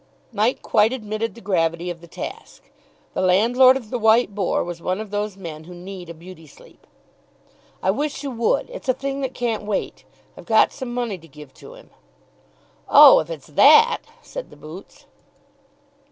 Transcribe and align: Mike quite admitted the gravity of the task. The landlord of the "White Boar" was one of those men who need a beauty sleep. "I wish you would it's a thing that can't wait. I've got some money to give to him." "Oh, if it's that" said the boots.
Mike 0.33 0.63
quite 0.63 0.91
admitted 0.91 1.35
the 1.35 1.41
gravity 1.41 1.91
of 1.91 2.01
the 2.01 2.07
task. 2.07 2.63
The 3.13 3.21
landlord 3.21 3.77
of 3.77 3.91
the 3.91 3.99
"White 3.99 4.33
Boar" 4.33 4.63
was 4.63 4.81
one 4.81 4.99
of 4.99 5.11
those 5.11 5.37
men 5.37 5.65
who 5.65 5.75
need 5.75 6.09
a 6.09 6.15
beauty 6.15 6.47
sleep. 6.47 6.87
"I 7.83 7.91
wish 7.91 8.23
you 8.23 8.31
would 8.31 8.67
it's 8.71 8.89
a 8.89 8.95
thing 8.95 9.21
that 9.21 9.35
can't 9.35 9.61
wait. 9.63 10.03
I've 10.35 10.47
got 10.47 10.73
some 10.73 10.91
money 10.91 11.19
to 11.19 11.27
give 11.27 11.53
to 11.53 11.75
him." 11.75 11.91
"Oh, 12.89 13.19
if 13.19 13.29
it's 13.29 13.45
that" 13.45 13.99
said 14.23 14.49
the 14.49 14.57
boots. 14.57 15.05